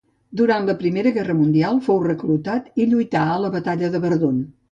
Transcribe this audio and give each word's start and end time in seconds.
Durant 0.39 0.63
la 0.69 0.73
Primera 0.77 1.11
Guerra 1.17 1.35
Mundial 1.41 1.77
fou 1.89 2.01
reclutat 2.05 2.81
i 2.83 2.87
lluità 2.95 3.27
a 3.35 3.39
la 3.45 3.55
batalla 3.59 3.93
de 3.97 4.05
Verdun. 4.07 4.43